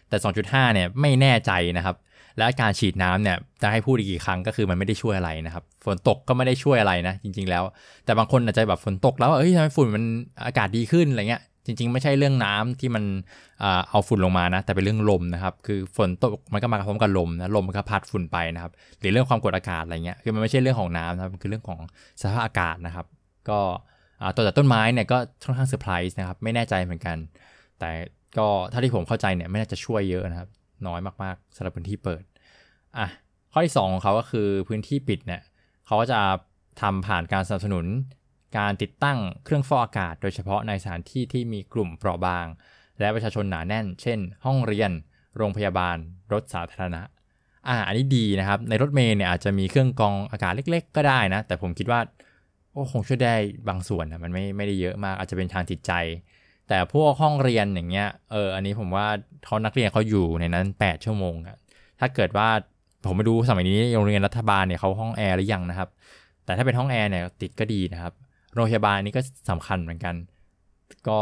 [0.09, 1.97] แต่ 2.5 เนี่ยไม่แน่ใจนะครับ
[2.39, 7.65] และการฉีดน้ำเนี่ยจะให้พูดอีกกี่ครั้งก็คือมันไม่ได้ช่วยอะไรนะครับ ฝนตกก็ไม่ได้ช่วยอะไรนะ จริง ๆ แล้ว
[8.05, 10.05] แต่บางคนอาจจะแบบฝนตกแล้วเอ้ยทำไมฝุ่นมัน
[10.47, 13.05] อากาศดีขึ้นอะไรเงี้ย จริงๆ ไม่ใช่เรื่องน้ำที่มัน
[13.91, 21.81] เอาฝุ่นลงมานะ แต่เป็นเรื่องลมนะครับ คือฝนตกมันก็มาพร้อมกับลมนะ ลมมันก็พัดฝุ่นไปนะครับ หรือเรื่องความกดอากาศอะไรเงี้ย คือมันไม่ใช่เรื่องของน้ำนะครับ คือเรื่องของ
[22.21, 23.07] สภาพอากาศนะครับ
[23.49, 23.59] ก็
[24.35, 27.17] ตัวจากต้นไม้เนี่ยก็ค่อนข้างเซอร์ไพรส์นะครับ ไม่แน่ใจเหมือนกัน
[27.79, 27.91] แต่
[28.39, 30.49] ก็ถ้าที่ผมเข้าใจเนี่ยไม่น่าจะช่วยเยอะนะครับ
[30.87, 32.23] น้อยมากๆสำหรับพื้นที่เปิด
[32.99, 33.07] อะ
[33.53, 35.43] ข้อที่ 2 ของเขาก็คือพื้นที่ปิดเนี่ย
[35.87, 36.21] เขาก็จะ
[36.83, 37.87] ทำผ่านการสนับสนุน
[38.57, 42.47] การติดตั้งเครื่องฟอกอากาศ โดยเฉพาะในสถานที่ที่มีกลุ่มเปราะบาง
[43.01, 44.91] และประชาชนหนาแน่น เช่น ห้องเรียน
[45.37, 45.97] โรงพยาบาล
[46.33, 47.03] รถสาธารณะ
[47.69, 52.01] อ่าอันนี้ดีนะครับ ในรถเมล์เนี่ยอาจจะมีเครื่องกรองอากาศเล็ก ๆ ก็ได้นะ แต่ผมคิดว่า
[52.75, 53.37] ก็คงช่วยได้
[53.69, 55.93] บางส่วนนะมันไม่ไม่ได้เยอะมากอาจจะเป็นทางจิตใจ
[56.69, 59.07] แต่พวกห้องเรียนอย่างเงี้ยเอออันนี้ผมว่า
[59.45, 61.57] เขานักเรียนเขาอยู่ในนั้น 8 ชั่วโมงอะ
[62.01, 62.49] ถ้าเกิดว่า
[63.07, 65.89] ผมไม่ดูสมัยนี้โรงเรียนรัฐบาลเนี่ยเขาห้องแอร์หรือยังนะครับ
[66.45, 68.13] แต่ถ้าเป็นห้องแอร์เนี่ยติดก็ดีนะครับ
[68.55, 70.15] โรงพยาบาลนี่ก็สำคัญเหมือนกัน
[71.09, 71.19] ก็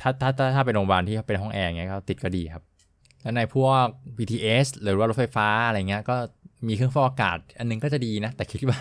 [0.00, 2.62] ถ้าถ้าถ้าถ้าเป็นโรงพยาบาลที่เป็นห้องแอร์เงี้ยก็ติดก็ดีครับ
[3.22, 3.84] แล้วในพวก
[4.16, 6.16] BTS หรือว่ารถไฟฟ้าอะไรเงี้ยก็
[6.68, 8.80] มีเครื่องฟอกอากาศ อันนึงก็จะดีนะ แต่คิดว่า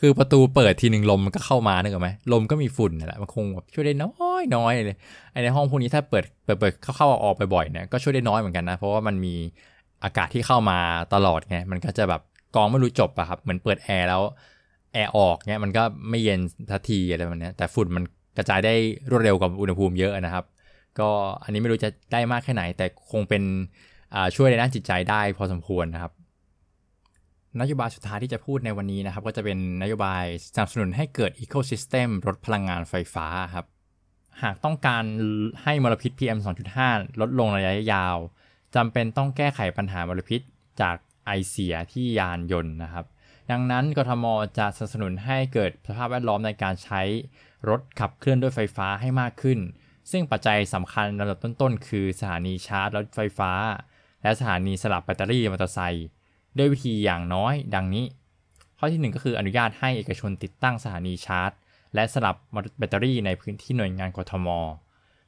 [0.00, 4.96] คือประตูเปิดทีหนึ่งลมมันก็เข้ามานึกออกไหมลมก็มีฝุ่นแหละมันคงแบบช่วยได้น้อยน้อยเลย
[5.32, 9.34] ไอในห้องพวกนี้ถ้าเปิดเปิดเปิดเข้าเข้าออกไปบ่อยเนี่ยก็ช่วยได้น้อยเหมือนกันนะ เพราะว่ามันมี
[10.04, 10.78] อากาศที่เข้ามา
[11.14, 12.22] ตลอดไงมันก็จะแบบ
[12.54, 14.22] กองไม่รู้จบอะครับเหมือนเปิดแอร์แล้ว
[14.94, 18.04] แอร์ออกเนี่ยมันก็ไม่เย็นทันทีอะไรแบบนี้แต่ฝุ่นมัน
[18.36, 18.74] กระจายได้
[19.10, 20.44] รวดเร็วกว่าอุณหภูมิเยอะนะครับ
[20.98, 21.08] ก็
[21.42, 23.42] อันนี้ไม่รู้จะได้มากแค่ไหน แต่คงเป็น
[24.36, 26.12] ช่วยในด้านจิตใจได้พอสมควรนะครับ
[27.60, 33.66] นโยบายสุดท้ายที่จะพูดในวันนี้นะครับ ก็จะเป็นนโยบายสนับสนุนให้เกิด ecosystem รถพลังงานไฟฟ้าครับ
[34.42, 35.04] หากต้องการ
[35.62, 36.38] ให้มลพิษ PM
[36.78, 38.16] 2.5 ลดลงระยะยาว
[38.74, 40.40] จำเป็นต้องแก้ไขปัญหามลพิษ
[40.80, 43.06] จากไอเสียที่ยานยนต์นะครับ
[43.50, 44.24] ดังนั้นกทม
[44.58, 47.02] จะสนับสนุนให้เกิดสภาพแวดล้อมในการใช้
[47.68, 49.58] รถขับเคลื่อนด้วยไฟฟ้าให้มากขึ้น
[50.10, 53.52] ซึ่งปัจจัยสำคัญระดับต้นๆ คือสถานีชาร์จรถไฟฟ้า
[54.22, 56.06] และสถานีสลับแบตเตอรี่มอเตอร์ไซค์
[56.58, 58.04] ด้วยวิธีอย่างน้อยดังนี้
[58.78, 61.50] ข้อที่ 1 ก็คืออนุญาตให้เอกชนติดตั้งสถานีชาร์จ
[61.94, 62.36] และสลับ
[62.78, 64.48] แบตเตอรี่ในพื้นที่หน่วยงานกทม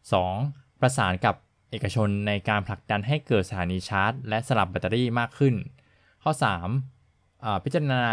[0.00, 0.80] 2.
[0.80, 1.34] ประสานกับ
[1.70, 5.54] เอกชนในการผลักดันให้เกิดสถานีชาร์จ และสลับแบตเตอรี่มากขึ้น
[6.22, 6.32] ข้อ
[6.66, 6.95] 3.
[7.64, 8.04] พิจารณา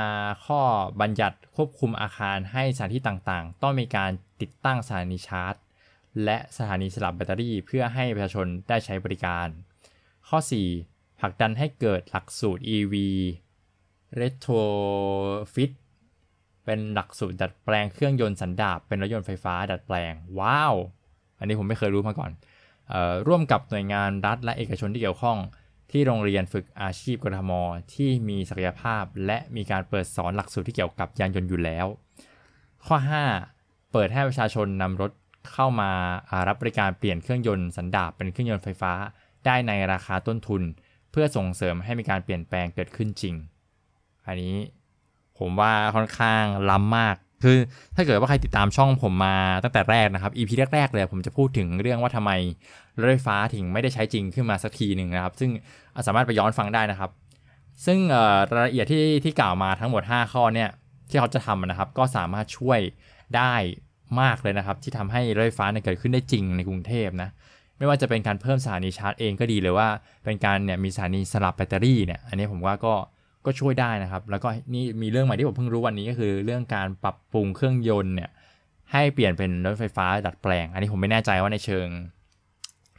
[0.46, 0.62] ข้อ
[1.02, 5.56] บัญญัติควบคุมอาคารให้สถานที่ต่างๆ ต้องมีการติดตั้งสถานีชาร์จ
[6.24, 9.48] และสถานีสลับแบตเตอรี่ เพื่อให้ประชาชนได้ใช้บริการ
[10.28, 10.40] ข้อ
[10.80, 11.20] 4.
[11.20, 12.94] ผลักดันให้เกิดหลักสูตร EV
[14.20, 15.72] retrofit
[16.66, 20.76] เป็นหลักสูตรดัดแปลงเครื่องยนต์สันดาปเป็นรถยนต์ไฟฟ้าดัดแปลง ว้าว
[21.40, 22.32] อันนี้ผมไม่เคยรู้มาก่อน
[22.92, 25.38] ออร่วมกับหน่วยงานรัฐและเอกชนที่เกี่ยวข้อง
[25.94, 27.52] ที่โรงเรียนฝึกอาชีพกรทม
[27.94, 31.86] ที่มีศักยภาพ และมีการเปิดสอนหลักสูตรที่เกี่ยวกับยานยนต์อยู่แล้ว
[32.86, 32.98] ข้อ
[33.44, 35.12] 5 เปิดให้ประชาชนนำรถ
[35.52, 35.92] เข้ามา
[36.48, 38.94] รับบริการเปลี่ยนเครื่องยนต์สันดาปเป็นเครื่องยนต์ไฟฟ้า
[39.46, 40.62] ได้ในราคาต้นทุน
[41.12, 43.36] เพื่อส่งเสริมให้มีการเปลี่ยนแปลงเกิดขึ้นจริง
[44.28, 44.56] อันนี้
[45.40, 47.58] ผมว่าค่อนข้างล้ำมาก คือ
[47.96, 52.32] ถ้าเกิดว่าใครติดตามช่องผมมาตั้งแต่แรกนะครับ EP แรกๆเลยผมจะพูดถึงเรื่องว่าทำไม
[53.00, 55.50] รถไฟฟ้าถึงไม่ได้ใช้จริงขึ้นมาสักทีหนึ่งนะครับ ซึ่ง
[56.08, 57.12] สามารถไปย้อนฟังได้นะครับ
[57.86, 58.00] ซึ่ง
[58.54, 60.70] รายละเอียดที่ที่กล่าวมาทั้งหมด 5 ข้อเนี่ย
[61.10, 62.80] ที่เขาจะทำนะครับ ก็สามารถช่วย
[63.38, 63.54] ได้
[64.22, 67.30] มากเลยนะครับ ที่ทำให้รถไฟฟ้าเกิดขึ้นได้จริงในกรุงเทพนะ
[67.78, 69.88] ไม่ว่าจะเป็นการเพิ่มสถานีชาร์จเองก็ดีหรือว่า
[70.24, 72.94] เป็นการเนี่ยมีสถานีสลับแบตเตอรี่เนี่ยอันนี้ผมว่าก็
[73.46, 78.30] ก็ช่วยได้นะครับ แล้วก็นี่มีเรื่องใหม่ที่ผมเพิ่งรู้วันนี้ก็คือ เรื่องการปรับปรุงเครื่องยนต์เนี่ย
[78.92, 81.88] ให้เปลี่ยนเป็นรถไฟฟ้าดัดแปลง อันนี้ผมไม่แน่ใจว่าในเชิง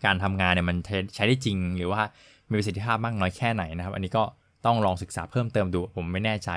[0.05, 0.77] การทำงานเนี่ยมัน
[1.15, 2.03] ใช้ได้จริง หรือว่า
[2.49, 4.25] มีประสิทธิภาพมากน้อยแค่ไหนนะครับ อันนี้ก็
[4.67, 6.51] ต้องลองศึกษาเพิ่มเติมดูผมไม่แน่ใจ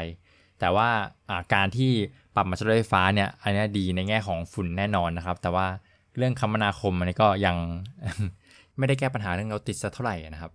[0.60, 0.90] แต่ว่า
[1.54, 1.92] การที่
[2.36, 5.68] ปรับมาใช้รถไฟฟ้าเนี่ยอันนี้ดีในแง่ของฝุ่นแน่นอนนะครับ แต่ว่า
[6.18, 7.56] เรื่องคมนาคมอันนี้ก็ยัง
[8.78, 10.52] ไม่ได้แก้ปัญหาเรื่องรถติดสักเท่าไหร่นะครับ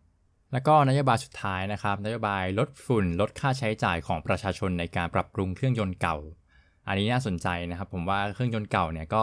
[0.53, 6.17] แล้วก็นโยบายสุดท้ายนะครับ นโยบายลดฝุ่นลดค่าใช้จ่ายของประชาชนในการปรับปรุงเครื่องยนต์เก่า
[6.89, 9.17] อันนี้น่าสนใจนะครับ ผมว่าเครื่องยนต์เก่าเนี่ยก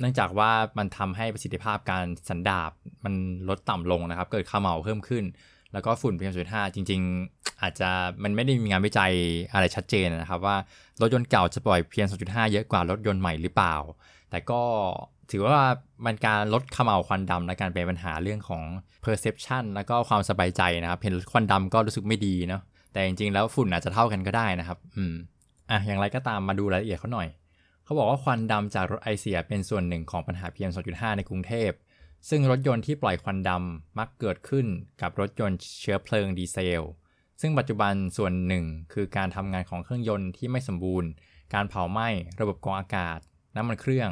[0.00, 2.70] เนื่องจากว่ามันทำให้ประสิทธิภาพการสันดาบ
[3.04, 3.14] มัน
[3.48, 5.24] ลดต่ำลงนะครับ เกิดข้าเมาเพิ่มขึ้น
[5.72, 7.00] แล้วก็ฝุ่น PM2.5 จริง
[7.32, 7.90] ๆ อาจจะ
[8.22, 9.12] มันไม่ได้มีงานวิจัย
[9.52, 10.56] อะไรชัดเจนนะครับว่า
[11.00, 13.76] รถยนต์เก่าจะปล่อย PM2.5 เยอะกว่ารถยนต์ใหม่หรือเปล่า
[14.30, 14.60] แต่ก็
[15.30, 15.52] ถือว่า
[16.04, 18.62] มันการลดขมเหลาควันดำและการเป็นปัญหาเรื่องของ
[19.04, 25.14] perception แล้วก็ความสบายใจนะครับ เห็นควันดำก็รู้สึกไม่ดีเนาะแต่จริงๆ แล้วฝุ่นอาจจะเท่ากันก็ได้นะครับ อืม
[25.70, 27.28] อะอย่างไรก็ตามมาดูรายละเอียดเขาหน่อย
[27.90, 31.70] เขาบอกว่าควันดำจากรถไอเสียเป็นส่วนหนึ่งของปัญหา PM 2.5 ในกรุงเทพ
[32.28, 34.66] ซึ่งรถยนต์ที่ปล่อยควันดำมักเกิดขึ้น
[35.00, 36.82] กับรถยนต์เชื้อเพลิงดีเซล
[37.40, 41.10] ซึ่งปัจจุบันส่วนหนึ่งคือการทำงานของเครื่องยนต์ที่ไม่สมบูรณ์
[41.54, 42.08] การเผาไหม้
[42.40, 43.18] ระบบกรองอากาศ
[43.56, 44.10] น้ำมันเครื่อง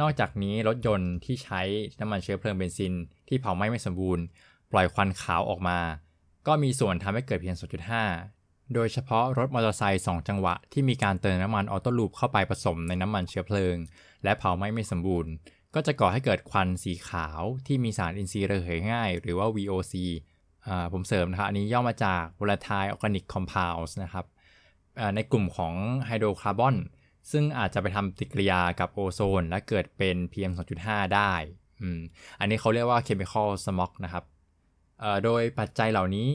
[0.00, 1.60] นอกจากนี้รถยนต์ที่ใช้
[2.00, 2.94] น้ำมันเชื้อเพลิงเบนซิน
[3.28, 4.24] ที่เผาไหม้ไม่สมบูรณ์
[4.72, 5.78] ปล่อยควันขาวออกมา
[6.46, 8.39] ก็มีส่วนทำให้เกิด PM 2.5
[8.74, 13.76] โดยเฉพาะรถมอเตอร์ไซค์2จังหวะที่มีการเติมน้ำมัน autolube เข้าไปผสมในน้ำมันเชื้อเพลิง
[14.24, 15.32] และเผาไหม้ไม่สมบูรณ์
[15.74, 19.94] ก็จะก่อให้เกิดควันสีขาวที่มีสารอินทรีย์ระเหยง่าย หรือว่า VOC
[20.92, 24.26] ผมเสริมนะครับอันนี้ย่อมาจาก volatile organic compounds นะครับ
[25.14, 25.74] ในกลุ่มของ
[26.06, 26.76] ไฮโดรคาร์บอน
[27.30, 30.52] ซึ่งอาจจะไปทำปฏิกิริยากับโอโซน และเกิดเป็น PM
[30.82, 31.32] 2.5 ได้
[32.40, 34.24] อันนี้เขาเรียกว่า chemical smog นะครับ
[35.24, 36.28] โดยปัจจัยเหล่านี้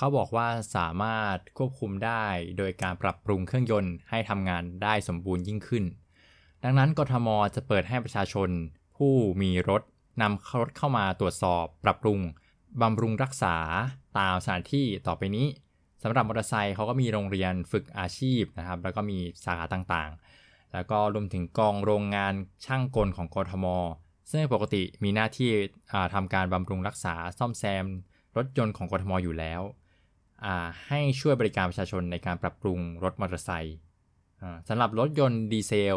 [0.00, 2.24] เขาบอกว่าสามารถควบคุมได้
[2.58, 5.84] โดยการปรับปรุงเครื่องยนต์ให้ทำงานได้สมบูรณ์ยิ่งขึ้น
[6.64, 8.50] ดังนั้นกทมจะเปิดให้ประชาชน
[8.96, 9.82] ผู้มีรถ
[10.20, 12.18] นำรถเข้ามาตรวจสอบ ปรับปรุง
[12.82, 13.56] บำรุงรักษา
[14.18, 15.46] ตามสถานที่ต่อไปนี้
[16.02, 22.34] สำหรับมอเตอร์ไซค์เขาก็มีโรงเรียนฝึกอาชีพนะครับ แล้วก็มีสาขาต่างๆ แล้วก็รวมถึงกองโรงงาน
[22.64, 23.66] ช่างกลของกทม
[24.30, 25.50] ซึ่งปกติมีหน้าที่
[26.14, 27.84] ทำการบำรุงรักษาซ่อมแซม
[28.36, 29.62] รถยนต์ของกทมอยู่แล้ว
[30.88, 33.78] ให้ช่วยบริการประชาชนในการปรับปรุงรถมอเตอร์ไซค์
[34.68, 35.96] สำหรับรถยนต์ดีเซล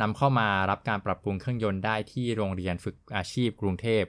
[0.00, 4.04] นำเข้ามารับการปรับปรุงเครื่องยนต์ได้ที่โรงเรียนฝึกอาชีพกรุงเทพ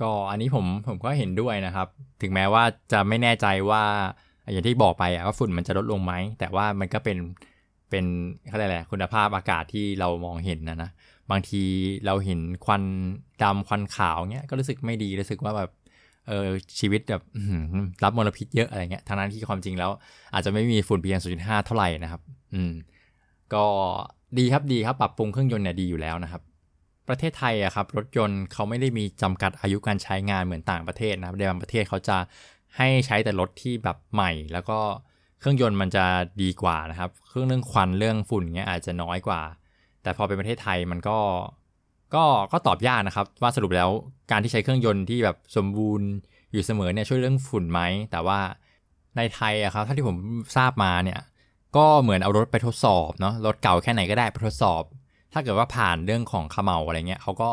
[0.00, 1.88] ก็อันนี้ผมผมก็เห็นด้วยนะครับ
[2.22, 3.84] ถึงแม้ว่าจะไม่แน่ใจว่า
[4.52, 7.18] อย่างที่บอกไปอะว่าฝุ่นมันจะลดลงไหม แต่ว่ามันก็เป็น
[7.90, 8.04] เป็น
[8.50, 10.90] อะไรแหละคุณภาพอากาศที่เรามองเห็นนะนะ
[11.30, 11.62] บางที
[12.06, 12.82] เราเห็นควัน
[13.42, 15.70] ดำควันขาวเงี้ยก็รู้สึกไม่ดีรู้สึกว่าแบบ
[16.28, 16.46] เออ
[16.78, 17.22] ชีวิตแบบ
[18.04, 19.90] รับมลพิษเยอะอะไรเงี้ยทางนั้นที่ความจริงแล้ว
[20.34, 22.22] อาจจะไม่มีฝุ่น PM 2.5 เท่าไหร่นะครับ
[22.54, 22.72] อืม
[23.54, 23.64] ก็
[24.38, 26.42] ดีครับดีครับ ปรับปรุงเครื่องยนต์เนี่ยดีอยู่แล้วนะครับ
[27.08, 32.16] ประเทศไทยอะครับ รถยนต์เขาไม่ได้มีจำกัดอายุการใช้งานเหมือนต่างประเทศนะครับในบางประเทศเขาจะ
[32.76, 34.78] ให้ใช้แต่รถที่แบบใหม่ แล้วก็
[35.40, 36.04] เครื่องยนต์มันจะ
[36.42, 39.40] ดีกว่านะครับ เครื่องเรื่องควันเรื่องฝุ่นเงี้ยอาจจะน้อยกว่า
[40.02, 41.18] แต่พอเป็นประเทศไทยมันก็
[42.14, 43.90] ก็ก็ตอบยากนะครับ ว่าสรุปแล้ว
[44.30, 46.08] การที่ใช้เครื่องยนต์ที่แบบสมบูรณ์
[46.52, 48.38] อยู่เสมอเนี่ยช่วยเรื่องฝุ่นไหม แต่ว่า
[49.16, 50.16] ในไทยอะครับถ้าที่ผม
[50.56, 51.20] ทราบมาเนี่ย
[51.76, 54.82] ก็เหมือนเอารถไปทดสอบเนาะรถเก่าแค่ไหนก็ได้ไปทดสอบ
[55.32, 57.50] ถ้าเกิดว่าผ่านเรื่องของขมเมาอะไรเงี้ยเขาก็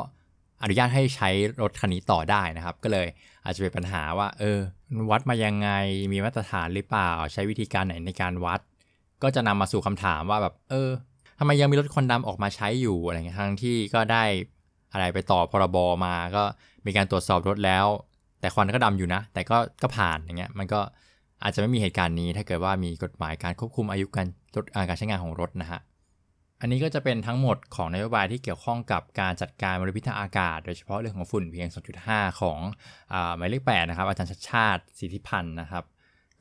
[0.62, 1.30] อนุญาตให้ใช้
[1.62, 3.08] รถคันนี้ต่อได้นะครับ ก็เลย
[3.44, 4.60] อาจจะเป็นปัญหาว่า เออ
[5.12, 5.70] วัดมายังไง
[6.12, 8.60] มีมาตรฐานหรือเปล่า ใช้วิธีการไหนในการวัด
[9.24, 10.90] ก็จะนำมาสู่คำถามว่าแบบ เออ
[11.40, 14.24] ทำไมยังมีรถควันดำออกมาใช้อยู่อะไรเงี้ยทั้งที่ก็ได้
[14.94, 16.44] อะไรไปต่อพรบมา ก็
[16.86, 17.86] มีการตรวจสอบรถแล้ว
[18.40, 20.80] แต่ควันก็ดำอยู่นะ แต่ก็ก็ผ่านอย่างเงี้ยมันก็
[21.44, 25.80] อาจจะไม่มีเหตุการณ์นี้ ถ้าเกิดว่ามีกฎหมายการควบคุมอายุการรถการใช้งานของรถนะฮะ
[26.62, 31.68] อันนี้ก็จะเป็นทั้งหมดของนโยบายที่เกี่ยวข้องกับการจัดการมลพิษทางอากาศ โดยเฉพาะเรื่องของฝุ่นเพียง
[32.04, 32.60] 2.5 ของ
[33.36, 35.84] หมายเลข8นะครับอาจารย์ชัดชาติสิทธิพันธ์นะครับ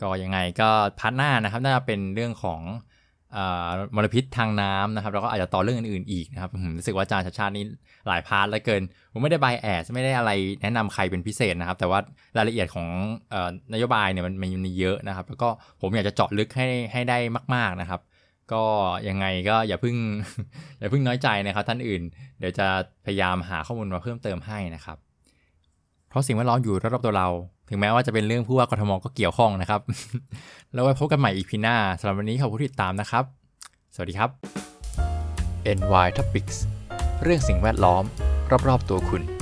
[0.01, 2.61] ก็ยังไงก็ part หน้านะครับน่าจะเป็นเรื่องของ
[3.96, 7.64] มลพิษทางน้ำนะครับแล้วก็อาจจะต่อเรื่องอื่นๆอีกนะครับผมรู้สึกว่าอาจารย์ชัชชาตินี้
[8.09, 10.31] หลาย part แล้วเกิน ผมไม่ได้ bias ไม่ได้อะไร
[10.62, 11.99] แนะนำใครเป็นพิเศษนะครับ แต่ว่า
[12.37, 12.87] รายละเอียดของ
[13.72, 14.35] นโยบายเนี่ยมัน
[14.66, 15.49] มีเยอะนะครับ แล้วก็
[15.81, 17.18] ผมอยากจะเจาะลึกให้ให้ได้
[17.55, 18.01] มาก ๆนะครับ
[18.53, 18.62] ก็
[19.09, 19.96] ยังไงก็อย่าเพิ่ง
[20.79, 22.03] อย่าเพิ่งน้อยใจนะครับ ท่านอื่น
[22.38, 22.66] เดี๋ยวจะ
[23.07, 24.96] พยายามหาข้อมูลมาเพิ่มเติมให้นะครับ
[26.09, 27.29] เพราะสิ่งแวดล้อมอยู่รอบๆตัวเรา
[27.69, 29.81] ถึงแม้ว่าจะเป็นเรื่องผู้ว่ากทมก็เกี่ยวข้องนะครับ
[30.73, 33.25] แล้วไว้พบกันใหม่อีพีหน้าสำหรับวันนี้ขอบคุณที่ติดตามนะครับ
[33.95, 34.31] สวัสดีครับ
[35.79, 36.57] NY Topics
[37.23, 38.05] เรื่องสิ่งแวดล้อม
[38.69, 39.36] รอบๆตัวคุณ